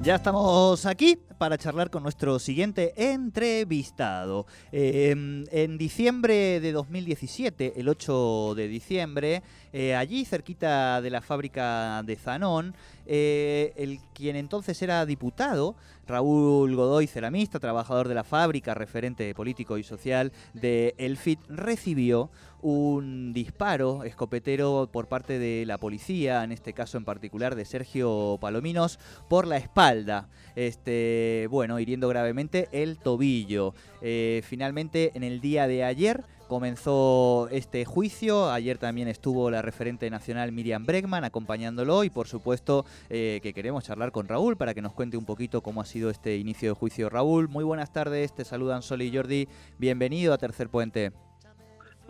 Ya 0.00 0.14
estamos 0.14 0.86
aquí 0.86 1.18
para 1.38 1.58
charlar 1.58 1.90
con 1.90 2.04
nuestro 2.04 2.38
siguiente 2.38 2.94
entrevistado. 2.96 4.46
Em, 4.70 5.44
en 5.50 5.76
diciembre 5.76 6.60
de 6.60 6.70
2017, 6.70 7.80
el 7.80 7.88
8 7.88 8.54
de 8.54 8.68
diciembre, 8.68 9.42
eh, 9.72 9.96
allí 9.96 10.24
cerquita 10.24 11.02
de 11.02 11.10
la 11.10 11.20
fábrica 11.20 12.02
de 12.04 12.14
Zanón, 12.14 12.76
eh, 13.06 13.72
el 13.76 13.98
quien 14.14 14.36
entonces 14.36 14.80
era 14.82 15.04
diputado, 15.04 15.74
Raúl 16.06 16.76
Godoy, 16.76 17.08
ceramista, 17.08 17.58
trabajador 17.58 18.06
de 18.06 18.14
la 18.14 18.24
fábrica, 18.24 18.74
referente 18.74 19.34
político 19.34 19.78
y 19.78 19.82
social 19.82 20.32
de 20.54 20.94
Elfit, 20.96 21.40
recibió 21.48 22.30
un 22.60 23.32
disparo 23.32 24.04
escopetero 24.04 24.88
por 24.92 25.06
parte 25.08 25.38
de 25.38 25.64
la 25.66 25.78
policía, 25.78 26.44
en 26.44 26.52
este 26.52 26.72
caso 26.72 26.98
en 26.98 27.04
particular 27.04 27.54
de 27.54 27.64
Sergio 27.64 28.38
Palominos, 28.40 28.98
por 29.28 29.46
la 29.46 29.56
espalda. 29.56 30.28
Este, 30.56 31.46
bueno, 31.50 31.78
hiriendo 31.78 32.08
gravemente 32.08 32.68
el 32.72 32.98
tobillo. 32.98 33.74
Eh, 34.02 34.42
finalmente, 34.44 35.12
en 35.14 35.22
el 35.22 35.40
día 35.40 35.66
de 35.66 35.84
ayer 35.84 36.24
comenzó 36.48 37.48
este 37.50 37.84
juicio. 37.84 38.50
Ayer 38.50 38.78
también 38.78 39.06
estuvo 39.06 39.50
la 39.50 39.62
referente 39.62 40.10
nacional 40.10 40.50
Miriam 40.50 40.84
Bregman 40.84 41.24
acompañándolo 41.24 42.02
y 42.02 42.10
por 42.10 42.26
supuesto 42.26 42.84
eh, 43.10 43.38
que 43.42 43.52
queremos 43.52 43.84
charlar 43.84 44.10
con 44.10 44.26
Raúl 44.26 44.56
para 44.56 44.74
que 44.74 44.82
nos 44.82 44.94
cuente 44.94 45.16
un 45.16 45.26
poquito 45.26 45.62
cómo 45.62 45.82
ha 45.82 45.84
sido 45.84 46.10
este 46.10 46.36
inicio 46.36 46.70
de 46.70 46.74
juicio. 46.74 47.10
Raúl, 47.10 47.48
muy 47.48 47.64
buenas 47.64 47.92
tardes, 47.92 48.34
te 48.34 48.44
saludan 48.44 48.82
Sol 48.82 49.02
y 49.02 49.14
Jordi. 49.14 49.48
Bienvenido 49.78 50.32
a 50.32 50.38
Tercer 50.38 50.70
Puente. 50.70 51.27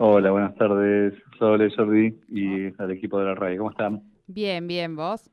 Hola, 0.01 0.31
buenas 0.31 0.55
tardes, 0.55 1.13
Sol, 1.37 1.71
Jordi 1.75 2.17
y 2.29 2.81
al 2.81 2.91
equipo 2.91 3.19
de 3.19 3.25
la 3.25 3.35
RAI. 3.35 3.57
¿Cómo 3.57 3.71
están? 3.71 4.01
Bien, 4.27 4.65
bien, 4.65 4.95
¿vos? 4.95 5.29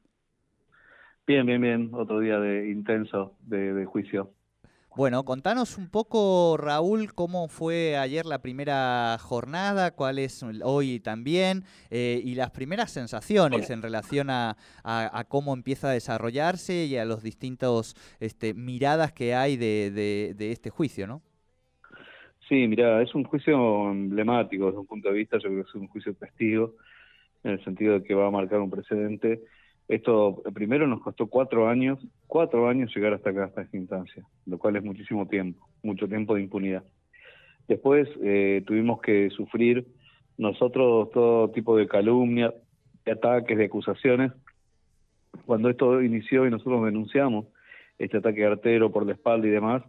Bien, 1.26 1.46
bien, 1.46 1.60
bien. 1.62 1.90
Otro 1.92 2.20
día 2.20 2.38
de 2.38 2.68
intenso 2.70 3.36
de 3.46 3.84
juicio. 3.84 4.32
Bueno, 4.96 5.26
contanos 5.26 5.76
un 5.76 5.90
poco, 5.90 6.56
Raúl, 6.56 7.12
cómo 7.12 7.48
fue 7.48 7.98
ayer 7.98 8.24
la 8.24 8.40
primera 8.40 9.18
jornada, 9.20 9.90
cuál 9.90 10.18
es 10.18 10.42
hoy 10.62 11.00
también, 11.00 11.64
eh, 11.90 12.22
y 12.24 12.34
las 12.34 12.50
primeras 12.50 12.92
sensaciones 12.92 13.68
en 13.68 13.82
relación 13.82 14.30
a, 14.30 14.56
cómo 15.28 15.52
empieza 15.52 15.90
a 15.90 15.92
desarrollarse 15.92 16.86
y 16.86 16.96
a 16.96 17.04
los 17.04 17.22
distintos 17.22 17.94
este, 18.20 18.54
miradas 18.54 19.12
que 19.12 19.34
hay 19.34 19.58
de, 19.58 20.34
este 20.38 20.70
juicio, 20.70 21.06
¿no? 21.06 21.20
Sí, 22.48 22.68
mira, 22.68 23.02
es 23.02 23.14
un 23.14 23.24
juicio 23.24 23.90
emblemático 23.90 24.66
desde 24.66 24.78
un 24.78 24.86
punto 24.86 25.08
de 25.08 25.14
vista, 25.14 25.38
yo 25.38 25.48
creo 25.48 25.64
que 25.64 25.68
es 25.68 25.74
un 25.74 25.88
juicio 25.88 26.14
testigo, 26.14 26.74
en 27.42 27.52
el 27.52 27.64
sentido 27.64 27.94
de 27.94 28.04
que 28.04 28.14
va 28.14 28.28
a 28.28 28.30
marcar 28.30 28.60
un 28.60 28.70
precedente 28.70 29.40
esto 29.88 30.42
primero 30.52 30.86
nos 30.86 31.00
costó 31.00 31.28
cuatro 31.28 31.68
años, 31.68 32.04
cuatro 32.26 32.68
años 32.68 32.94
llegar 32.94 33.12
hasta 33.14 33.30
acá, 33.30 33.44
hasta 33.44 33.62
esta 33.62 33.76
instancia, 33.76 34.24
lo 34.44 34.58
cual 34.58 34.76
es 34.76 34.82
muchísimo 34.82 35.28
tiempo, 35.28 35.68
mucho 35.82 36.08
tiempo 36.08 36.34
de 36.34 36.42
impunidad. 36.42 36.82
Después 37.68 38.08
eh, 38.22 38.62
tuvimos 38.66 39.00
que 39.00 39.30
sufrir 39.30 39.86
nosotros 40.38 41.10
todo 41.12 41.50
tipo 41.50 41.76
de 41.76 41.86
calumnias, 41.86 42.52
de 43.04 43.12
ataques, 43.12 43.56
de 43.56 43.66
acusaciones. 43.66 44.32
Cuando 45.44 45.70
esto 45.70 46.02
inició 46.02 46.46
y 46.46 46.50
nosotros 46.50 46.84
denunciamos 46.84 47.46
este 47.98 48.16
ataque 48.16 48.44
artero 48.44 48.90
por 48.90 49.06
la 49.06 49.12
espalda 49.12 49.46
y 49.46 49.50
demás, 49.50 49.84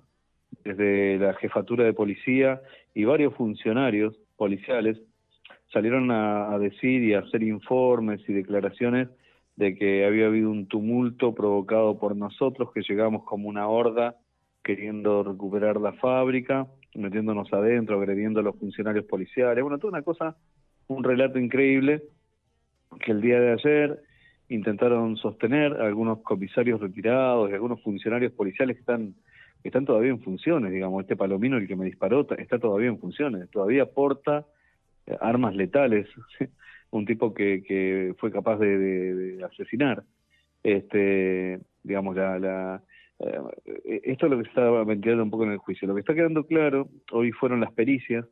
desde 0.64 1.18
la 1.18 1.34
jefatura 1.36 1.84
de 1.84 1.94
policía 1.94 2.62
y 2.94 3.06
varios 3.06 3.34
funcionarios 3.36 4.16
policiales 4.36 5.00
salieron 5.72 6.12
a 6.12 6.58
decir 6.60 7.04
y 7.04 7.14
a 7.14 7.20
hacer 7.20 7.44
informes 7.44 8.22
y 8.28 8.34
declaraciones 8.34 9.10
de 9.58 9.76
que 9.76 10.06
había 10.06 10.28
habido 10.28 10.52
un 10.52 10.68
tumulto 10.68 11.34
provocado 11.34 11.98
por 12.00 12.16
nosotros, 12.16 12.72
que 12.74 12.84
llegamos 12.88 13.24
como 13.24 13.50
una 13.50 13.68
horda 13.68 14.16
queriendo 14.64 15.24
recuperar 15.24 15.82
la 15.82 15.94
fábrica, 15.94 16.68
metiéndonos 16.94 17.52
adentro, 17.52 17.98
agrediendo 17.98 18.40
a 18.40 18.44
los 18.44 18.58
funcionarios 18.58 19.06
policiales. 19.06 19.64
Bueno, 19.64 19.80
toda 19.80 19.94
una 19.94 20.04
cosa, 20.04 20.36
un 20.88 21.04
relato 21.04 21.40
increíble 21.40 22.04
que 23.00 23.12
el 23.12 23.22
día 23.22 23.40
de 23.40 23.54
ayer 23.54 24.00
intentaron 24.50 25.18
sostener 25.18 25.74
algunos 25.74 26.20
comisarios 26.20 26.80
retirados 26.80 27.50
y 27.50 27.54
algunos 27.54 27.82
funcionarios 27.82 28.32
policiales 28.34 28.76
que 28.76 28.82
están 28.82 29.16
están 29.64 29.86
todavía 29.86 30.12
en 30.12 30.22
funciones, 30.22 30.72
digamos, 30.72 31.02
este 31.02 31.16
palomino 31.16 31.58
el 31.58 31.68
que 31.68 31.76
me 31.76 31.86
disparó 31.86 32.28
está 32.38 32.60
todavía 32.60 32.90
en 32.90 33.00
funciones, 33.00 33.50
todavía 33.50 33.86
porta 33.86 34.46
eh, 35.06 35.18
armas 35.20 35.56
letales 35.56 36.08
un 36.92 37.06
tipo 37.06 37.34
que, 37.34 37.64
que 37.64 38.16
fue 38.18 38.32
capaz 38.32 38.58
de, 38.58 39.40
asesinar. 39.50 40.04
Este, 40.64 41.60
digamos, 41.84 42.16
la, 42.16 42.40
la 42.40 42.84
eh, 43.20 44.02
esto 44.04 44.26
es 44.26 44.32
lo 44.32 44.38
que 44.38 44.44
se 44.44 44.50
está 44.50 44.70
ventilando 44.84 45.24
un 45.24 45.32
poco 45.32 45.46
en 45.46 45.52
el 45.52 45.58
juicio. 45.58 45.88
Lo 45.88 45.96
que 45.96 46.02
está 46.02 46.14
quedando 46.14 46.46
claro, 46.46 46.90
hoy 47.12 47.32
fueron 47.32 47.60
las 47.62 47.72
pericias, 47.72 48.26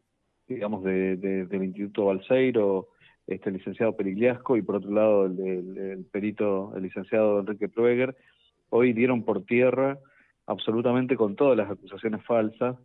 digamos, 0.47 0.83
de, 0.83 1.17
del 1.17 1.63
Instituto 1.63 2.05
Balseiro, 2.05 2.89
este, 3.27 3.49
el 3.49 3.57
licenciado 3.57 3.95
Perigliasco, 3.95 4.57
y 4.57 4.61
por 4.61 4.75
otro 4.75 4.91
lado 4.91 5.25
el, 5.25 6.05
perito, 6.11 6.73
el 6.75 6.83
licenciado 6.83 7.39
Enrique 7.39 7.67
Prueger, 7.67 8.15
hoy 8.69 8.93
dieron 8.93 9.23
por 9.23 9.43
tierra 9.45 9.97
absolutamente 10.55 11.15
con 11.15 11.35
todas 11.35 11.57
las 11.57 11.69
acusaciones 11.69 12.23
falsas, 12.25 12.75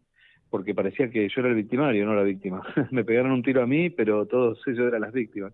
porque 0.50 0.74
parecía 0.74 1.10
que 1.10 1.28
yo 1.28 1.40
era 1.40 1.48
el 1.48 1.54
victimario, 1.54 2.04
no 2.04 2.14
la 2.14 2.22
víctima. 2.22 2.62
Me 2.90 3.04
pegaron 3.04 3.32
un 3.32 3.42
tiro 3.42 3.62
a 3.62 3.66
mí, 3.66 3.90
pero 3.90 4.26
todos 4.26 4.60
ellos 4.66 4.88
eran 4.88 5.02
las 5.02 5.12
víctimas. 5.12 5.52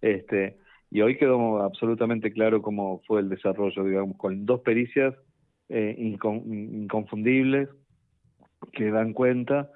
Este, 0.00 0.56
y 0.90 1.00
hoy 1.00 1.16
quedó 1.16 1.62
absolutamente 1.62 2.32
claro 2.32 2.60
cómo 2.60 3.00
fue 3.06 3.20
el 3.20 3.28
desarrollo, 3.28 3.84
digamos, 3.84 4.16
con 4.16 4.44
dos 4.44 4.60
pericias 4.60 5.14
eh, 5.68 5.94
inconfundibles 5.98 7.68
que 8.72 8.90
dan 8.90 9.12
cuenta 9.12 9.70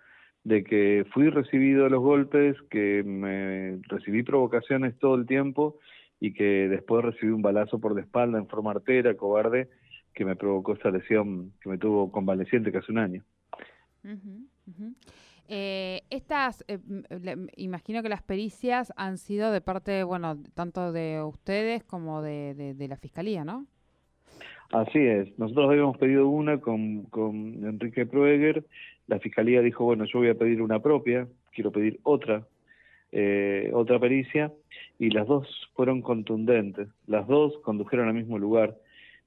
de 0.45 0.63
que 0.63 1.07
fui 1.13 1.29
recibido 1.31 1.87
a 1.87 1.89
los 1.89 2.01
golpes, 2.01 2.57
que 2.71 3.03
me 3.05 3.81
recibí 3.89 4.23
provocaciones 4.23 4.99
todo 4.99 5.17
el 5.17 5.27
tiempo 5.27 5.79
y 6.21 6.33
que 6.35 6.69
después 6.69 7.05
recibí 7.05 7.33
un 7.33 7.43
balazo 7.43 7.81
por 7.81 7.95
la 7.95 8.03
espalda 8.03 8.39
en 8.39 8.47
forma 8.47 8.71
artera, 8.73 9.17
cobarde, 9.17 9.69
que 10.17 10.25
me 10.25 10.35
provocó 10.35 10.73
esta 10.73 10.91
lesión 10.91 11.53
que 11.61 11.69
me 11.69 11.77
tuvo 11.77 12.11
convaleciente 12.11 12.73
casi 12.73 12.91
un 12.91 12.99
año. 12.99 13.23
Eh, 15.47 16.01
estas, 16.09 16.65
eh, 16.69 16.79
imagino 17.57 18.03
que 18.03 18.09
las 18.09 18.23
pericias 18.23 18.95
han 18.97 19.19
sido 19.19 19.53
de 19.53 19.61
parte, 19.61 20.05
bueno, 20.05 20.39
tanto 20.55 20.91
de 20.91 21.23
ustedes 21.23 21.85
como 21.85 22.23
de, 22.23 22.75
la 22.89 22.97
Fiscalía, 22.97 23.45
¿no? 23.45 23.67
Así 24.73 24.99
es. 24.99 25.39
Nosotros 25.39 25.69
habíamos 25.69 25.99
pedido 25.99 26.29
una 26.29 26.61
con, 26.61 27.05
con 27.05 27.65
Enrique 27.65 28.07
Proeger. 28.07 28.65
La 29.09 29.21
Fiscalía 29.21 29.61
dijo, 29.61 29.85
bueno, 29.85 30.07
yo 30.07 30.21
voy 30.21 30.31
a 30.31 30.35
pedir 30.35 30.63
una 30.63 30.81
propia, 30.81 31.29
quiero 31.53 31.71
pedir 31.71 32.01
otra, 32.05 32.47
eh, 33.13 33.71
otra 33.75 34.01
pericia, 34.01 34.51
y 34.99 35.11
las 35.11 35.27
dos 35.27 35.47
fueron 35.75 36.01
contundentes. 36.01 36.89
Las 37.07 37.29
dos 37.29 37.59
condujeron 37.59 38.09
al 38.09 38.15
mismo 38.15 38.39
lugar, 38.39 38.77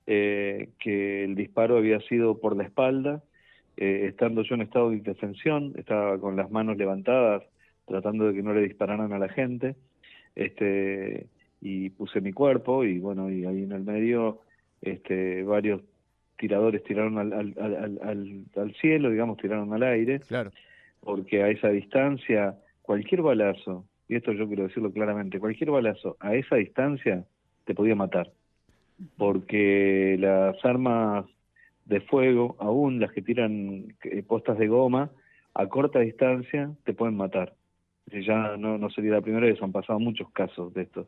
que 0.10 1.24
el 1.24 1.36
disparo 1.36 1.78
había 1.78 2.00
sido 2.02 2.40
por 2.40 2.58
la 2.58 2.64
espalda 2.64 3.22
eh, 3.82 4.08
estando 4.10 4.44
yo 4.44 4.56
en 4.56 4.62
estado 4.64 4.90
de 4.90 4.98
indefensión, 4.98 5.72
estaba 5.78 6.20
con 6.20 6.36
las 6.36 6.52
manos 6.52 6.76
levantadas, 6.76 7.44
tratando 7.86 8.28
de 8.28 8.34
que 8.34 8.44
no 8.44 8.54
le 8.54 8.64
dispararan 8.64 9.14
a 9.14 9.20
la 9.20 9.30
gente, 9.30 9.78
este, 10.36 11.28
y 11.62 11.90
puse 11.92 12.20
mi 12.20 12.34
cuerpo, 12.34 12.84
y 12.84 13.00
bueno, 13.00 13.32
y 13.32 13.46
ahí 13.46 13.64
en 13.64 13.72
el 13.72 13.86
medio, 13.86 14.42
este, 14.82 15.44
varios 15.44 15.82
tiradores 16.38 16.84
tiraron 16.84 17.20
al, 17.20 17.32
al, 17.32 17.56
al, 17.58 18.44
al, 18.58 18.76
cielo, 18.82 19.12
digamos, 19.12 19.38
tiraron 19.38 19.72
al 19.72 19.84
aire, 19.84 20.20
claro. 20.28 20.52
porque 21.00 21.44
a 21.44 21.50
esa 21.50 21.70
distancia, 21.70 22.58
cualquier 22.82 23.22
balazo, 23.22 23.86
y 24.10 24.16
esto 24.16 24.34
yo 24.34 24.46
quiero 24.50 24.64
decirlo 24.64 24.92
claramente, 24.92 25.40
cualquier 25.40 25.72
balazo 25.72 26.18
a 26.20 26.36
esa 26.36 26.58
distancia 26.58 27.24
te 27.64 27.74
podía 27.74 27.96
matar, 27.96 28.30
porque 29.18 30.18
las 30.20 30.64
armas 30.64 31.26
de 31.86 32.02
fuego, 32.02 32.56
aún 32.60 33.00
las 33.00 33.12
que 33.12 33.22
tiran 33.22 33.96
eh, 34.04 34.24
postas 34.24 34.58
de 34.58 34.68
goma, 34.68 35.12
a 35.54 35.68
corta 35.68 36.00
distancia 36.00 36.72
te 36.86 36.94
pueden 36.94 37.18
matar. 37.18 37.54
Ya 38.12 38.58
no, 38.58 38.78
no 38.78 38.90
sería 38.90 39.14
la 39.14 39.22
primera 39.22 39.46
vez, 39.46 39.62
han 39.62 39.72
pasado 39.72 40.00
muchos 40.00 40.30
casos 40.32 40.74
de 40.74 40.84
esto. 40.84 41.08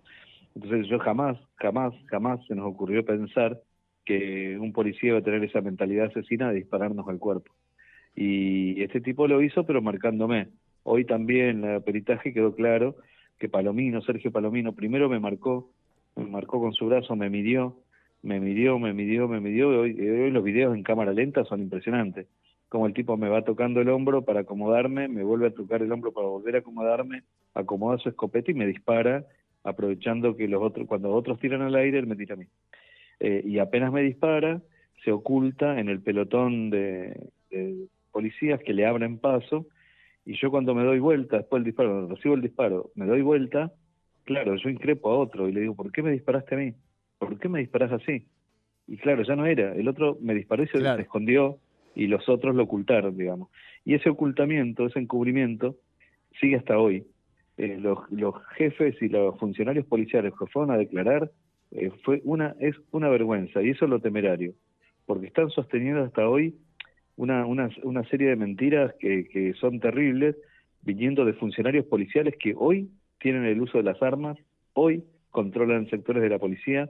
Entonces 0.56 0.88
yo 0.88 1.00
jamás, 1.00 1.38
jamás, 1.56 1.94
jamás 2.08 2.46
se 2.48 2.56
nos 2.56 2.66
ocurrió 2.66 3.06
pensar 3.06 3.60
que 4.06 4.58
un 4.60 4.74
policía 4.74 5.10
iba 5.10 5.20
a 5.20 5.24
tener 5.24 5.44
esa 5.44 5.62
mentalidad 5.62 6.08
asesina 6.08 6.50
de 6.50 6.56
dispararnos 6.56 7.08
al 7.08 7.20
cuerpo. 7.20 7.54
Y 8.16 8.82
este 8.82 9.02
tipo 9.02 9.28
lo 9.28 9.42
hizo, 9.42 9.66
pero 9.66 9.82
marcándome. 9.82 10.50
Hoy 10.84 11.06
también 11.06 11.64
en 11.64 11.76
el 11.76 11.84
peritaje 11.84 12.34
quedó 12.34 12.56
claro 12.56 12.96
que 13.40 13.50
Palomino, 13.50 14.02
Sergio 14.02 14.32
Palomino, 14.32 14.74
primero 14.74 15.10
me 15.10 15.20
marcó, 15.20 15.72
me 16.16 16.26
marcó 16.26 16.60
con 16.60 16.74
su 16.74 16.88
brazo, 16.88 17.16
me 17.16 17.30
midió, 17.30 17.78
me 18.22 18.40
midió, 18.40 18.80
me 18.80 18.94
midió, 18.94 19.28
me 19.28 19.40
midió. 19.40 19.70
Hoy, 19.70 20.00
hoy 20.00 20.32
los 20.32 20.44
videos 20.44 20.76
en 20.76 20.84
cámara 20.84 21.14
lenta 21.14 21.44
son 21.46 21.62
impresionantes. 21.62 22.28
como 22.70 22.88
el 22.88 22.94
tipo 22.94 23.18
me 23.18 23.30
va 23.30 23.44
tocando 23.44 23.82
el 23.82 23.90
hombro 23.90 24.24
para 24.24 24.42
acomodarme, 24.42 25.08
me 25.08 25.24
vuelve 25.24 25.48
a 25.48 25.54
tocar 25.54 25.82
el 25.82 25.92
hombro 25.92 26.14
para 26.14 26.28
volver 26.28 26.56
a 26.56 26.60
acomodarme, 26.60 27.24
acomoda 27.54 27.98
su 27.98 28.10
escopeta 28.10 28.52
y 28.52 28.54
me 28.54 28.66
dispara, 28.66 29.26
aprovechando 29.64 30.36
que 30.36 30.48
los 30.48 30.62
otros, 30.62 30.88
cuando 30.88 31.12
otros 31.12 31.40
tiran 31.40 31.62
al 31.62 31.76
aire, 31.76 32.00
él 32.00 32.08
me 32.08 32.16
tira 32.16 32.36
a 32.36 32.38
mí. 32.38 32.46
Eh, 33.20 33.44
y 33.46 33.60
apenas 33.60 33.92
me 33.92 34.02
dispara, 34.02 34.62
se 35.04 35.12
oculta 35.12 35.80
en 35.80 35.90
el 35.90 36.02
pelotón 36.02 36.70
de, 36.70 37.30
policías 38.12 38.60
que 38.62 38.74
le 38.74 38.86
abren 38.86 39.18
paso, 39.20 39.68
y 40.26 40.36
yo 40.38 40.52
cuando 40.52 40.76
me 40.76 40.84
doy 40.84 41.00
vuelta, 41.00 41.38
después 41.38 41.60
del 41.60 41.72
disparo, 41.72 41.90
cuando 41.90 42.16
recibo 42.16 42.36
el 42.36 42.42
disparo, 42.42 42.92
me 42.96 43.06
doy 43.06 43.22
vuelta, 43.22 43.72
claro, 44.24 44.56
yo 44.56 44.70
increpo 44.70 45.10
a 45.10 45.18
otro 45.18 45.48
y 45.48 45.52
le 45.52 45.62
digo, 45.62 45.76
¿por 45.76 45.92
qué 45.92 46.02
me 46.02 46.12
disparaste 46.12 46.56
a 46.56 46.58
mí? 46.58 46.74
¿Por 47.18 47.38
qué 47.40 47.50
me 47.50 47.60
disparas 47.60 47.92
así? 47.92 48.26
Y 48.88 48.98
claro, 48.98 49.24
ya 49.24 49.36
no 49.36 49.46
era, 49.46 49.74
el 49.74 49.88
otro 49.88 50.18
me 50.22 50.34
disparó 50.34 50.64
y 50.64 50.68
se, 50.68 50.80
escondió 51.00 51.60
y 51.96 52.08
los 52.08 52.28
otros 52.28 52.56
lo 52.56 52.64
ocultaron, 52.64 53.18
digamos. 53.18 53.50
Y 53.86 53.94
ese 53.94 54.10
ocultamiento, 54.10 54.86
ese 54.86 55.00
encubrimiento, 55.00 55.78
sigue 56.40 56.58
hasta 56.58 56.78
hoy. 56.78 57.06
Eh, 57.58 57.78
los, 57.80 58.00
los, 58.12 58.36
jefes 58.56 58.96
y 59.02 59.10
los 59.10 59.38
funcionarios 59.40 59.86
policiales 59.86 60.34
que 60.38 60.46
fueron 60.48 60.72
a 60.72 60.78
declarar 60.78 61.30
eh, 61.72 61.92
fue 62.04 62.22
una 62.24 62.56
es 62.60 62.76
una 62.92 63.10
vergüenza 63.10 63.62
y 63.62 63.70
eso 63.70 63.86
es 63.86 63.92
lo 63.92 64.00
temerario, 64.00 64.54
porque 65.06 65.28
están 65.28 65.50
sosteniendo 65.50 66.02
hasta 66.04 66.28
hoy 66.28 66.56
una, 67.18 67.46
una, 67.46 67.70
una 67.84 68.04
serie 68.10 68.30
de 68.30 68.36
mentiras 68.36 68.94
que, 69.00 69.28
que 69.28 69.54
son 69.54 69.80
terribles 69.80 70.36
viniendo 70.82 71.26
de 71.26 71.34
funcionarios 71.34 71.86
policiales 71.86 72.36
que 72.40 72.56
hoy 72.58 72.90
tienen 73.22 73.46
el 73.46 73.62
uso 73.62 73.78
de 73.78 73.84
las 73.84 74.02
armas, 74.02 74.38
hoy 74.74 75.04
controlan 75.30 75.90
sectores 75.90 76.22
de 76.22 76.30
la 76.30 76.40
policía. 76.40 76.90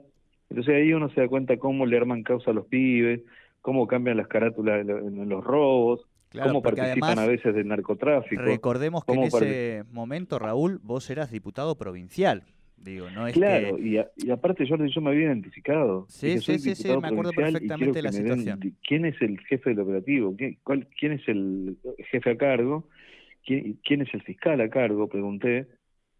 Entonces 0.50 0.74
ahí 0.74 0.92
uno 0.92 1.08
se 1.10 1.20
da 1.20 1.28
cuenta 1.28 1.56
cómo 1.56 1.86
le 1.86 1.96
arman 1.96 2.22
causa 2.22 2.50
a 2.50 2.54
los 2.54 2.66
pibes, 2.66 3.20
cómo 3.60 3.86
cambian 3.86 4.16
las 4.16 4.28
carátulas 4.28 4.86
en 4.86 5.28
los 5.28 5.44
robos, 5.44 6.06
cómo 6.30 6.62
participan 6.62 7.18
a 7.18 7.26
veces 7.26 7.54
del 7.54 7.68
narcotráfico. 7.68 8.42
Recordemos 8.42 9.04
que 9.04 9.12
en 9.12 9.22
ese 9.22 9.84
momento, 9.92 10.38
Raúl, 10.38 10.80
vos 10.82 11.08
eras 11.10 11.30
diputado 11.30 11.76
provincial. 11.76 12.42
Digo, 12.76 13.08
no 13.10 13.28
es 13.28 13.34
claro, 13.34 13.78
y, 13.78 13.98
aparte 14.30 14.66
yo, 14.66 14.76
yo 14.76 15.00
me 15.00 15.10
había 15.10 15.26
identificado. 15.26 16.04
Sí, 16.08 16.40
sí, 16.40 16.58
sí, 16.58 16.74
sí, 16.74 16.88
me 16.88 17.06
acuerdo 17.06 17.30
perfectamente 17.30 17.98
de 17.98 18.02
la 18.02 18.10
situación. 18.10 18.74
¿Quién 18.82 19.04
es 19.04 19.22
el 19.22 19.38
jefe 19.40 19.70
del 19.70 19.80
operativo? 19.80 20.34
¿Quién, 20.36 20.58
cuál, 20.64 20.88
¿Quién 20.98 21.12
es 21.12 21.28
el 21.28 21.76
jefe 22.10 22.30
a 22.30 22.36
cargo? 22.36 22.88
¿Quién, 23.46 23.78
¿Quién 23.84 24.02
es 24.02 24.12
el 24.12 24.22
fiscal 24.22 24.60
a 24.60 24.68
cargo? 24.68 25.06
Pregunté. 25.06 25.68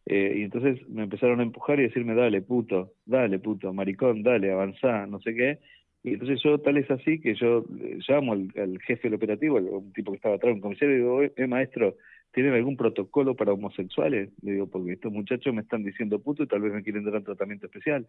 Eh, 0.06 0.34
y 0.38 0.42
entonces 0.42 0.88
me 0.88 1.04
empezaron 1.04 1.40
a 1.40 1.44
empujar 1.44 1.78
y 1.78 1.84
decirme, 1.84 2.14
dale, 2.14 2.42
puto, 2.42 2.94
dale, 3.06 3.38
puto, 3.38 3.72
maricón, 3.72 4.22
dale, 4.22 4.52
avanzá, 4.52 5.06
no 5.06 5.20
sé 5.20 5.34
qué. 5.34 5.58
Y 6.04 6.14
entonces 6.14 6.40
yo, 6.42 6.58
tal 6.58 6.76
es 6.78 6.90
así 6.90 7.20
que 7.20 7.34
yo 7.34 7.64
eh, 7.80 7.98
llamo 8.08 8.32
al, 8.32 8.78
jefe 8.84 9.02
del 9.04 9.14
operativo, 9.14 9.58
un 9.58 9.92
tipo 9.92 10.10
que 10.10 10.16
estaba 10.16 10.34
atrás, 10.34 10.54
un 10.54 10.60
comisario, 10.60 10.94
y 10.94 10.98
digo, 10.98 11.22
eh, 11.22 11.46
maestro, 11.46 11.96
¿tienen 12.32 12.54
algún 12.54 12.76
protocolo 12.76 13.36
para 13.36 13.52
homosexuales? 13.52 14.30
Le 14.42 14.52
digo, 14.52 14.66
porque 14.68 14.92
estos 14.92 15.12
muchachos 15.12 15.54
me 15.54 15.62
están 15.62 15.84
diciendo 15.84 16.20
puto 16.20 16.42
y 16.42 16.48
tal 16.48 16.62
vez 16.62 16.72
me 16.72 16.82
quieren 16.82 17.04
dar 17.04 17.14
un 17.14 17.24
tratamiento 17.24 17.66
especial. 17.66 18.06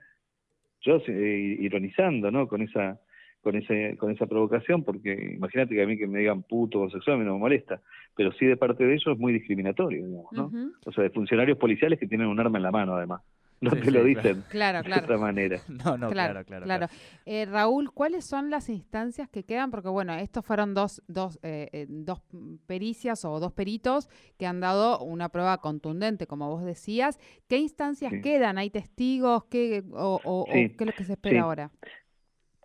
Yo 0.81 1.01
eh, 1.07 1.57
ironizando, 1.59 2.31
¿no? 2.31 2.47
Con 2.47 2.63
esa 2.63 2.99
con 3.43 3.55
ese 3.55 3.97
con 3.97 4.11
esa 4.11 4.25
provocación, 4.25 4.83
porque 4.83 5.33
imagínate 5.35 5.75
que 5.75 5.83
a 5.83 5.85
mí 5.85 5.97
que 5.97 6.07
me 6.07 6.19
digan 6.19 6.43
puto 6.43 6.79
o 6.79 6.81
homosexual 6.83 7.17
a 7.17 7.19
mí 7.19 7.25
no 7.25 7.33
me 7.33 7.39
molesta, 7.39 7.81
pero 8.15 8.31
sí 8.31 8.45
de 8.45 8.57
parte 8.57 8.85
de 8.85 8.93
ellos 8.93 9.13
es 9.13 9.19
muy 9.19 9.33
discriminatorio, 9.33 10.05
digamos, 10.05 10.31
¿no? 10.31 10.51
O 10.85 10.91
sea, 10.91 11.03
de 11.03 11.09
funcionarios 11.09 11.57
policiales 11.57 11.99
que 11.99 12.07
tienen 12.07 12.27
un 12.27 12.39
arma 12.39 12.57
en 12.57 12.63
la 12.63 12.71
mano, 12.71 12.95
además 12.95 13.21
no 13.63 13.71
te 13.71 13.91
lo 13.91 14.03
dicen 14.03 14.43
claro, 14.49 14.83
claro. 14.83 15.01
de 15.01 15.05
otra 15.05 15.17
manera. 15.17 15.59
No, 15.83 15.97
no, 15.97 16.09
claro, 16.09 16.45
claro. 16.45 16.65
claro, 16.65 16.87
eh, 17.25 17.45
Raúl, 17.45 17.91
¿cuáles 17.91 18.25
son 18.25 18.49
las 18.49 18.69
instancias 18.69 19.27
que 19.29 19.43
quedan? 19.43 19.71
Porque 19.71 19.89
bueno, 19.89 20.13
estos 20.15 20.45
fueron 20.45 20.73
dos, 20.73 21.01
dos, 21.07 21.39
eh, 21.43 21.69
eh, 21.71 21.85
dos 21.89 22.21
pericias 22.67 23.25
o 23.25 23.39
dos 23.39 23.51
peritos 23.53 24.07
que 24.37 24.45
han 24.45 24.59
dado 24.59 24.99
una 24.99 25.29
prueba 25.29 25.57
contundente, 25.57 26.27
como 26.27 26.49
vos 26.49 26.63
decías. 26.63 27.19
¿Qué 27.47 27.57
instancias 27.57 28.13
quedan? 28.21 28.57
¿Hay 28.57 28.69
testigos? 28.69 29.45
¿Qué, 29.45 29.83
o, 29.93 30.45
¿Qué 30.51 30.75
es 30.77 30.85
lo 30.85 30.93
que 30.93 31.03
se 31.03 31.13
espera 31.13 31.41
ahora? 31.41 31.71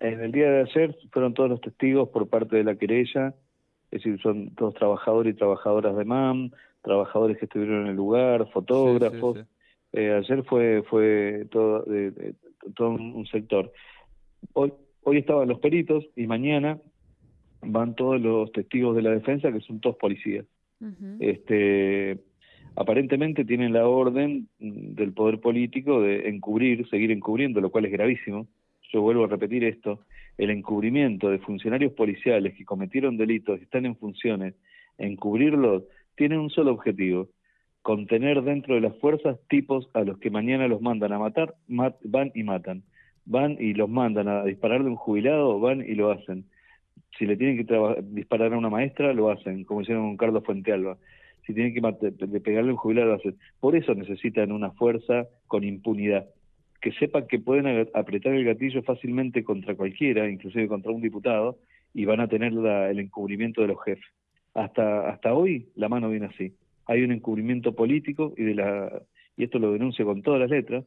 En 0.01 0.21
el 0.21 0.33
día 0.33 0.51
de 0.51 0.61
ayer 0.63 0.97
fueron 1.13 1.35
todos 1.35 1.51
los 1.51 1.61
testigos 1.61 2.09
por 2.11 2.29
parte 2.29 2.57
de 2.57 2.65
la 2.65 2.77
querella, 2.77 3.35
es 3.91 4.03
decir, 4.03 4.21
son 4.21 4.55
todos 4.55 4.75
trabajadores 4.75 5.35
y 5.35 5.37
trabajadoras 5.37 5.97
de 5.97 6.05
MAM, 6.05 6.51
trabajadores 6.83 7.39
que 7.39 7.47
estuvieron 7.47 7.83
en 7.83 7.87
el 7.89 7.97
lugar, 7.97 8.49
fotógrafos. 8.51 9.39
Eh, 9.93 10.13
ayer 10.13 10.45
fue 10.45 10.83
fue 10.89 11.47
todo, 11.51 11.85
todo 12.75 12.91
un 12.91 13.27
sector. 13.27 13.73
Hoy, 14.53 14.73
hoy 15.03 15.19
estaban 15.19 15.49
los 15.49 15.59
peritos 15.61 16.05
y 16.15 16.27
mañana 16.27 16.79
van 17.63 17.95
todos 17.95 18.21
los 18.21 18.53
testigos 18.53 18.95
de 18.97 19.03
la 19.03 19.11
defensa, 19.11 19.53
que 19.53 19.61
son 19.61 19.81
todos 19.81 19.97
policías. 19.97 20.47
este, 21.19 22.19
aparentemente 22.77 23.45
tienen 23.45 23.73
la 23.73 23.89
orden 23.89 24.49
del 24.59 25.13
poder 25.13 25.41
político 25.41 26.01
de 26.01 26.29
encubrir, 26.29 26.89
seguir 26.89 27.11
encubriendo, 27.11 27.61
lo 27.61 27.71
cual 27.71 27.87
es 27.87 27.93
gravísimo. 27.93 28.47
Yo 28.89 29.03
vuelvo 29.03 29.25
a 29.25 29.29
repetir 29.29 29.65
esto, 29.65 30.01
el 30.39 30.51
encubrimiento 30.51 31.31
de 31.31 31.39
funcionarios 31.39 31.93
policiales 31.93 32.55
que 32.57 32.65
cometieron 32.65 33.17
delitos 33.17 33.61
y 33.61 33.65
están 33.65 33.87
en 33.87 33.97
funciones, 33.97 34.55
encubrirlos, 34.97 35.85
tiene 36.17 36.39
un 36.39 36.51
solo 36.51 36.73
objetivo, 36.73 37.29
contener 37.83 38.43
dentro 38.43 38.75
de 38.75 38.81
las 38.81 38.97
fuerzas 38.99 39.39
tipos 39.49 39.89
a 39.95 40.03
los 40.03 40.19
que 40.19 40.31
mañana 40.31 40.69
los 40.69 40.81
mandan 40.81 41.13
a 41.13 41.19
matar, 41.19 41.55
van 41.69 42.33
y 42.35 42.43
matan. 42.43 42.83
Van 43.25 43.57
y 43.61 43.75
los 43.75 43.91
mandan 43.91 44.27
a 44.27 44.43
disparar 44.45 44.83
de 44.83 44.89
un 44.89 44.97
jubilado, 44.97 45.61
van 45.61 45.83
y 45.83 45.95
lo 45.95 46.11
hacen. 46.11 46.47
Si 47.19 47.27
le 47.27 47.37
tienen 47.37 47.67
que 47.67 48.03
disparar 48.05 48.55
a 48.55 48.59
una 48.59 48.71
maestra, 48.71 49.13
lo 49.13 49.31
hacen, 49.31 49.65
como 49.65 49.83
hicieron 49.83 50.07
con 50.09 50.17
Carlos 50.17 50.45
Fuentealba. 50.45 50.97
Si 51.47 51.53
tienen 51.53 51.75
que 51.75 52.41
pegarle 52.41 52.71
a 52.71 52.73
un 52.73 52.79
jubilado, 52.79 53.09
lo 53.09 53.15
hacen. 53.15 53.37
Por 53.61 53.77
eso 53.77 53.95
necesitan 53.95 54.51
una 54.51 54.71
fuerza 54.71 55.27
con 55.47 55.63
impunidad. 55.63 56.27
Que 56.81 56.93
sepan 56.93 57.27
que 57.27 57.39
pueden 57.39 57.89
apretar 57.95 58.35
el 58.35 58.45
gatillo 58.45 58.83
fácilmente 58.83 59.43
contra 59.45 59.75
cualquiera, 59.75 60.29
inclusive 60.29 60.69
contra 60.69 60.93
un 60.93 61.03
diputado, 61.03 61.59
y 61.93 62.05
van 62.05 62.21
a 62.21 62.29
tener 62.29 62.53
el 62.53 62.99
encubrimiento 62.99 63.63
de 63.63 63.69
los 63.69 63.83
jefes. 63.83 64.07
Hasta, 64.55 65.09
hasta 65.09 65.35
hoy 65.35 65.69
la 65.75 65.89
mano 65.89 66.11
viene 66.11 66.27
así 66.27 66.53
hay 66.89 67.03
un 67.03 67.13
encubrimiento 67.13 67.75
político 67.75 68.35
y 68.37 68.43
de 68.43 68.55
la 68.55 69.03
y 69.37 69.45
esto 69.45 69.61
lo 69.61 69.73
denuncio 69.73 70.05
con 70.05 70.23
todas 70.23 70.41
las 70.41 70.51
letras, 70.51 70.85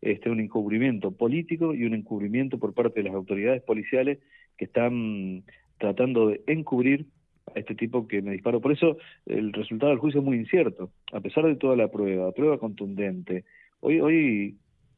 este 0.00 0.28
un 0.28 0.40
encubrimiento 0.40 1.12
político 1.12 1.72
y 1.72 1.84
un 1.84 1.94
encubrimiento 1.94 2.58
por 2.58 2.74
parte 2.74 3.00
de 3.00 3.04
las 3.04 3.14
autoridades 3.14 3.62
policiales 3.62 4.18
que 4.56 4.64
están 4.64 5.44
tratando 5.78 6.28
de 6.28 6.42
encubrir 6.48 7.06
a 7.54 7.60
este 7.60 7.76
tipo 7.76 8.08
que 8.08 8.20
me 8.20 8.32
disparó. 8.32 8.60
Por 8.60 8.72
eso 8.72 8.96
el 9.26 9.52
resultado 9.52 9.90
del 9.90 10.00
juicio 10.00 10.20
es 10.20 10.26
muy 10.26 10.38
incierto, 10.38 10.90
a 11.12 11.20
pesar 11.20 11.44
de 11.44 11.54
toda 11.54 11.76
la 11.76 11.88
prueba, 11.88 12.32
prueba 12.32 12.58
contundente. 12.58 13.44
Hoy 13.78 14.00
hoy 14.00 14.56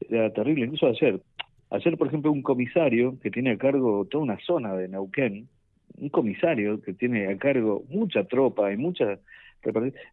era 0.09 0.31
terrible, 0.33 0.65
incluso 0.65 0.87
ayer. 0.87 1.21
Ayer, 1.69 1.97
por 1.97 2.07
ejemplo, 2.07 2.31
un 2.31 2.43
comisario 2.43 3.19
que 3.19 3.31
tiene 3.31 3.51
a 3.51 3.57
cargo 3.57 4.05
toda 4.05 4.23
una 4.23 4.39
zona 4.39 4.75
de 4.75 4.87
Neuquén, 4.87 5.49
un 5.97 6.09
comisario 6.09 6.81
que 6.81 6.93
tiene 6.93 7.27
a 7.27 7.37
cargo 7.37 7.83
mucha 7.89 8.23
tropa 8.25 8.71
y 8.71 8.77
mucha 8.77 9.19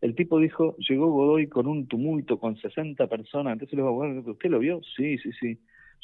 el 0.00 0.14
tipo 0.14 0.38
dijo, 0.38 0.76
llegó 0.78 1.10
Godoy 1.10 1.48
con 1.48 1.66
un 1.66 1.86
tumulto, 1.86 2.38
con 2.38 2.56
60 2.56 3.06
personas. 3.06 3.54
Entonces 3.54 3.76
digo, 3.76 3.92
bueno, 3.92 4.22
¿usted 4.26 4.50
lo 4.50 4.58
vio? 4.58 4.80
Sí, 4.96 5.18
sí, 5.18 5.30
sí. 5.38 5.58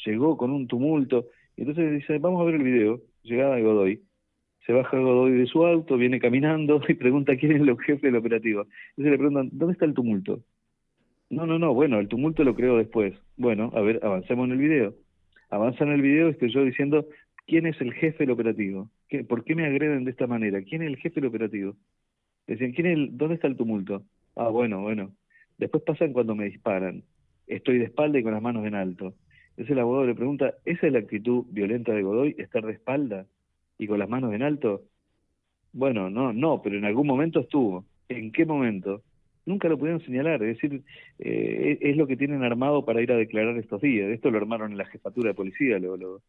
Llegó 0.04 0.36
con 0.36 0.50
un 0.50 0.66
tumulto. 0.66 1.26
Y 1.56 1.62
entonces 1.62 1.92
dice, 1.92 2.18
vamos 2.18 2.40
a 2.40 2.44
ver 2.44 2.56
el 2.56 2.62
video. 2.62 3.00
Llegada 3.22 3.56
de 3.56 3.62
Godoy. 3.62 4.02
Se 4.66 4.72
baja 4.72 4.98
Godoy 4.98 5.32
de 5.32 5.46
su 5.46 5.64
auto, 5.64 5.96
viene 5.96 6.20
caminando 6.20 6.80
y 6.88 6.94
pregunta 6.94 7.36
quién 7.36 7.52
es 7.52 7.60
el 7.60 7.76
jefe 7.78 8.08
del 8.08 8.16
operativo. 8.16 8.66
Entonces 8.90 9.12
le 9.12 9.18
preguntan, 9.18 9.48
¿dónde 9.52 9.72
está 9.72 9.86
el 9.86 9.94
tumulto? 9.94 10.42
No, 11.30 11.46
no, 11.46 11.58
no, 11.58 11.74
bueno, 11.74 11.98
el 11.98 12.08
tumulto 12.08 12.42
lo 12.42 12.54
creo 12.54 12.78
después. 12.78 13.14
Bueno, 13.36 13.70
a 13.74 13.80
ver, 13.82 14.00
avancemos 14.02 14.46
en 14.46 14.52
el 14.52 14.58
video. 14.58 14.94
Avanza 15.50 15.84
en 15.84 15.92
el 15.92 16.02
video, 16.02 16.28
estoy 16.28 16.52
yo 16.52 16.64
diciendo, 16.64 17.06
¿quién 17.46 17.66
es 17.66 17.78
el 17.80 17.92
jefe 17.94 18.18
del 18.20 18.30
operativo? 18.30 18.90
¿Por 19.28 19.44
qué 19.44 19.54
me 19.54 19.66
agreden 19.66 20.04
de 20.04 20.10
esta 20.10 20.26
manera? 20.26 20.62
¿Quién 20.62 20.82
es 20.82 20.88
el 20.88 20.96
jefe 20.96 21.20
del 21.20 21.28
operativo? 21.28 21.76
Decían, 22.46 22.72
¿quién 22.72 23.16
¿dónde 23.18 23.34
está 23.34 23.46
el 23.46 23.56
tumulto? 23.56 24.02
Ah, 24.36 24.48
bueno, 24.48 24.80
bueno. 24.80 25.12
Después 25.58 25.82
pasan 25.82 26.12
cuando 26.12 26.34
me 26.34 26.46
disparan. 26.46 27.02
Estoy 27.46 27.78
de 27.78 27.84
espalda 27.84 28.18
y 28.18 28.22
con 28.22 28.32
las 28.32 28.42
manos 28.42 28.64
en 28.66 28.74
alto. 28.74 29.14
Entonces 29.50 29.70
el 29.72 29.80
abogado 29.80 30.06
le 30.06 30.14
pregunta, 30.14 30.54
¿esa 30.64 30.86
es 30.86 30.92
la 30.92 31.00
actitud 31.00 31.44
violenta 31.50 31.92
de 31.92 32.02
Godoy, 32.02 32.36
estar 32.38 32.64
de 32.64 32.72
espalda 32.72 33.26
y 33.78 33.86
con 33.86 33.98
las 33.98 34.08
manos 34.08 34.32
en 34.32 34.42
alto? 34.42 34.82
Bueno, 35.72 36.08
no, 36.10 36.32
no, 36.32 36.62
pero 36.62 36.78
en 36.78 36.84
algún 36.84 37.06
momento 37.06 37.40
estuvo. 37.40 37.84
¿En 38.08 38.32
qué 38.32 38.46
momento? 38.46 39.02
Nunca 39.48 39.68
lo 39.68 39.78
pudieron 39.78 40.00
señalar, 40.02 40.42
es 40.42 40.60
decir, 40.60 40.82
eh, 41.18 41.78
es 41.80 41.96
lo 41.96 42.06
que 42.06 42.16
tienen 42.16 42.44
armado 42.44 42.84
para 42.84 43.00
ir 43.00 43.10
a 43.12 43.16
declarar 43.16 43.56
estos 43.56 43.80
días. 43.80 44.10
Esto 44.10 44.30
lo 44.30 44.38
armaron 44.38 44.72
en 44.72 44.78
la 44.78 44.84
jefatura 44.84 45.30
de 45.30 45.34
policía, 45.34 45.78
lo, 45.78 45.96
lo, 45.96 46.20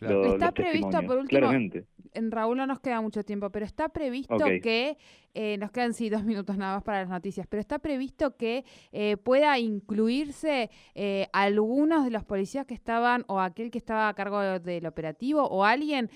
Está 0.00 0.52
previsto, 0.52 1.02
por 1.02 1.18
último, 1.18 1.40
claramente. 1.40 1.84
en 2.14 2.30
Raúl 2.30 2.56
no 2.56 2.66
nos 2.66 2.80
queda 2.80 3.00
mucho 3.00 3.22
tiempo, 3.22 3.50
pero 3.50 3.66
está 3.66 3.90
previsto 3.90 4.38
que, 4.62 4.96
eh, 5.34 5.58
nos 5.58 5.70
quedan 5.72 5.92
sí 5.92 6.08
dos 6.08 6.24
minutos 6.24 6.56
nada 6.56 6.76
más 6.76 6.82
para 6.82 7.00
las 7.00 7.10
noticias, 7.10 7.46
pero 7.46 7.60
está 7.60 7.78
previsto 7.80 8.36
que 8.36 8.64
eh, 8.92 9.16
pueda 9.18 9.58
incluirse 9.58 10.70
eh, 10.94 11.26
algunos 11.32 12.04
de 12.04 12.10
los 12.10 12.24
policías 12.24 12.66
que 12.66 12.74
estaban, 12.74 13.24
o 13.26 13.40
aquel 13.40 13.70
que 13.70 13.78
estaba 13.78 14.08
a 14.08 14.14
cargo 14.14 14.40
del 14.58 14.86
operativo, 14.86 15.44
o 15.44 15.64
alguien 15.64 16.08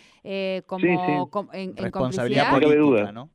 como, 0.67 1.51
en, 1.53 1.77
responsabilidad 1.77 2.51
política, 2.53 3.13
¿no? 3.13 3.29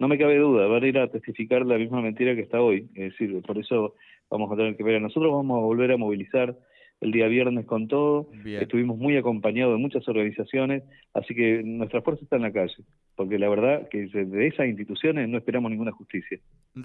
No 0.00 0.08
me 0.08 0.18
cabe 0.18 0.38
duda, 0.38 0.66
van 0.66 0.82
a 0.82 0.86
ir 0.86 0.98
a 0.98 1.08
testificar 1.08 1.64
la 1.66 1.76
misma 1.76 2.00
mentira 2.00 2.34
que 2.34 2.40
está 2.40 2.60
hoy. 2.60 2.88
Es 2.94 3.12
decir, 3.12 3.40
por 3.42 3.58
eso 3.58 3.94
vamos 4.30 4.50
a 4.50 4.56
tener 4.56 4.74
que 4.74 4.82
ver. 4.82 5.00
Nosotros 5.00 5.30
vamos 5.30 5.58
a 5.58 5.60
volver 5.60 5.92
a 5.92 5.98
movilizar 5.98 6.56
el 7.02 7.12
día 7.12 7.28
viernes 7.28 7.66
con 7.66 7.86
todo. 7.86 8.30
Estuvimos 8.44 8.96
muy 8.96 9.18
acompañados 9.18 9.74
de 9.74 9.78
muchas 9.78 10.08
organizaciones, 10.08 10.84
así 11.12 11.34
que 11.34 11.62
nuestra 11.62 12.00
fuerza 12.00 12.24
está 12.24 12.36
en 12.36 12.42
la 12.42 12.52
calle, 12.52 12.76
porque 13.14 13.38
la 13.38 13.50
verdad 13.50 13.88
que 13.90 14.06
de 14.06 14.46
esas 14.46 14.66
instituciones 14.66 15.28
no 15.28 15.36
esperamos 15.36 15.70
ninguna 15.70 15.92
justicia. 15.92 16.38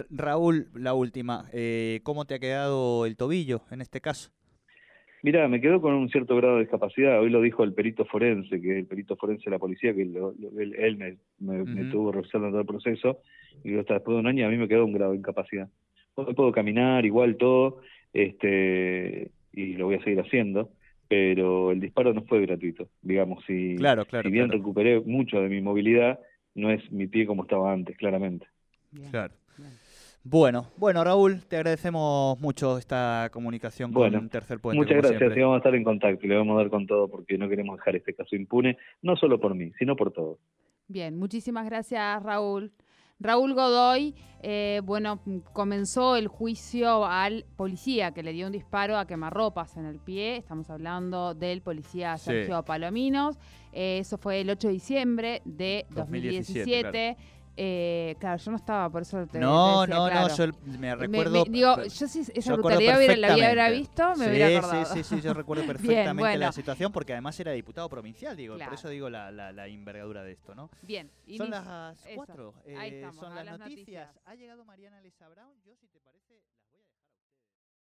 Raúl, 0.10 0.68
la 0.74 0.94
última, 0.94 1.46
eh, 1.54 2.02
¿cómo 2.04 2.26
te 2.26 2.36
ha 2.36 2.40
quedado 2.40 3.06
el 3.06 3.16
tobillo 3.16 3.62
en 3.72 3.80
este 3.80 4.02
caso? 4.02 4.32
Mira, 5.26 5.48
me 5.48 5.60
quedo 5.60 5.82
con 5.82 5.96
un 5.96 6.08
cierto 6.08 6.36
grado 6.36 6.58
de 6.58 6.66
discapacidad. 6.66 7.20
Hoy 7.20 7.32
lo 7.32 7.42
dijo 7.42 7.64
el 7.64 7.74
perito 7.74 8.06
forense, 8.06 8.62
que 8.62 8.74
es 8.74 8.78
el 8.78 8.86
perito 8.86 9.16
forense 9.16 9.46
de 9.46 9.50
la 9.50 9.58
policía, 9.58 9.92
que 9.92 10.04
él, 10.04 10.98
me, 10.98 11.18
me, 11.40 11.82
estuvo 11.82 12.12
revisando 12.12 12.50
todo 12.50 12.60
el 12.60 12.68
proceso, 12.68 13.22
y 13.64 13.76
hasta 13.76 13.96
después 13.96 14.14
de 14.14 14.20
un 14.20 14.28
año 14.28 14.46
a 14.46 14.52
mí 14.52 14.58
me 14.58 14.68
quedó 14.68 14.86
un 14.86 14.94
grado 14.94 15.14
de 15.14 15.18
incapacidad. 15.18 15.68
Hoy 16.14 16.36
puedo 16.36 16.52
caminar, 16.52 17.08
igual 17.08 17.38
todo, 17.38 17.82
este 18.14 19.32
y 19.52 19.74
lo 19.74 19.88
voy 19.88 19.96
a 19.96 20.04
seguir 20.04 20.20
haciendo, 20.20 20.70
pero 21.08 21.72
el 21.72 21.80
disparo 21.80 22.14
no 22.14 22.22
fue 22.26 22.42
gratuito. 22.42 22.90
Digamos, 23.02 23.44
si, 23.48 23.78
claro, 23.78 24.06
claro, 24.06 24.30
si 24.30 24.32
bien 24.32 24.52
recuperé 24.52 25.00
mucho 25.00 25.42
de 25.42 25.50
mi 25.50 25.60
movilidad, 25.60 26.20
no 26.54 26.70
es 26.70 26.92
mi 26.92 27.08
pie 27.08 27.26
como 27.26 27.46
estaba 27.46 27.74
antes, 27.74 27.98
claramente. 27.98 28.46
Claro. 29.10 29.34
Bueno, 30.28 30.72
bueno 30.78 31.04
Raúl, 31.04 31.46
te 31.46 31.56
agradecemos 31.58 32.40
mucho 32.42 32.80
esta 32.80 33.30
comunicación 33.32 33.94
con 33.94 34.28
Tercer 34.28 34.60
Puente. 34.60 34.80
Muchas 34.80 34.98
gracias, 34.98 35.38
y 35.38 35.40
vamos 35.40 35.54
a 35.54 35.58
estar 35.58 35.76
en 35.76 35.84
contacto 35.84 36.26
y 36.26 36.30
le 36.30 36.36
vamos 36.36 36.56
a 36.56 36.62
dar 36.62 36.72
con 36.72 36.88
todo 36.88 37.08
porque 37.08 37.38
no 37.38 37.48
queremos 37.48 37.78
dejar 37.78 37.96
este 37.96 38.16
caso 38.16 38.36
impune, 38.36 38.76
no 39.04 39.16
solo 39.18 39.40
por 39.40 39.54
mí, 39.54 39.72
sino 39.78 39.96
por 39.96 40.12
todos. 40.12 40.40
Bien, 40.88 41.16
muchísimas 41.16 41.66
gracias 41.68 42.24
Raúl. 42.24 42.72
Raúl 43.20 43.54
Godoy, 43.54 44.16
eh, 44.42 44.82
bueno, 44.84 45.22
comenzó 45.54 46.16
el 46.16 46.28
juicio 46.28 47.06
al 47.06 47.46
policía 47.56 48.12
que 48.12 48.24
le 48.24 48.34
dio 48.34 48.48
un 48.48 48.52
disparo 48.52 48.98
a 48.98 49.06
quemarropas 49.06 49.78
en 49.78 49.86
el 49.86 50.00
pie. 50.00 50.38
Estamos 50.38 50.72
hablando 50.72 51.36
del 51.36 51.62
policía 51.62 52.18
Sergio 52.18 52.66
Palominos. 52.66 53.38
Eh, 53.72 54.00
eso 54.00 54.18
fue 54.18 54.42
el 54.42 54.50
8 54.50 54.70
de 54.70 54.74
diciembre 54.74 55.42
de 55.46 55.86
2017. 55.92 57.16
Eh, 57.58 58.16
claro, 58.20 58.38
yo 58.38 58.52
no 58.52 58.58
estaba, 58.58 58.90
por 58.90 59.02
eso 59.02 59.26
te 59.28 59.40
No, 59.40 59.88
no, 59.88 60.10
no, 60.10 60.28
yo 60.28 60.48
me 60.78 60.96
recuerdo. 60.96 61.46
digo, 61.46 61.84
yo 61.84 62.08
si 62.08 62.22
esa 62.34 62.54
brutalidad 62.54 63.00
la 63.16 63.34
hubiera 63.34 63.70
visto, 63.70 64.16
me 64.18 64.30
hubiera 64.30 64.58
acordado. 64.58 64.86
Sí, 64.86 65.04
sí, 65.04 65.16
sí, 65.16 65.22
yo 65.22 65.34
recuerdo 65.34 65.66
perfectamente 65.68 66.38
la 66.38 66.52
situación 66.52 66.92
porque 66.92 67.14
además 67.14 67.40
era 67.40 67.52
diputado 67.52 67.88
provincial, 67.90 68.36
digo, 68.36 68.58
por 68.58 68.74
eso 68.74 68.90
digo 68.90 69.10
la, 69.10 69.32
la, 69.32 69.52
la, 69.52 69.68
envergadura 69.68 70.24
de 70.24 70.34
esto, 70.34 70.54
¿no? 70.56 70.70
Bien. 70.82 71.10
Son 71.38 71.50
las 71.50 71.98
cuatro, 72.16 72.54
eh, 72.66 73.08
son 73.18 73.34
las, 73.36 73.60
noticias. 73.60 74.10
Ha 74.26 74.36
llegado 74.36 74.66
Mariana 74.66 75.00
Lisa 75.02 75.28
Brown, 75.30 75.54
yo 75.66 75.76
si 75.76 75.88
te 75.88 76.00
parece. 76.00 76.42